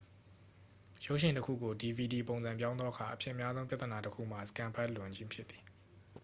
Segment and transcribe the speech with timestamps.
[1.05, 5.63] ရုပ်ရှင်တစ်ခုကို dvd ပုံစံပြောင်းသောအခါ အဖြစ်များဆုံးပြဿနာတစ်ခုမှာ စကင်န်ဖတ်လွန်ခြင်းဖြစ်သည်